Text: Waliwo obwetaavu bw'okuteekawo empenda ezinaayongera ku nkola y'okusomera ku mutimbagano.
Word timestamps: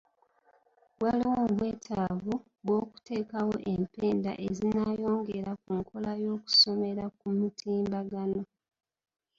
Waliwo 1.01 1.33
obwetaavu 1.45 2.33
bw'okuteekawo 2.65 3.55
empenda 3.73 4.31
ezinaayongera 4.47 5.51
ku 5.61 5.69
nkola 5.79 6.11
y'okusomera 6.23 7.05
ku 7.17 7.27
mutimbagano. 7.37 8.41